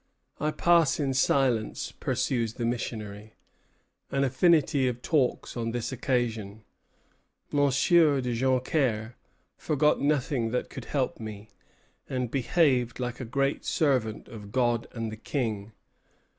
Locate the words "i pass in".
0.39-1.13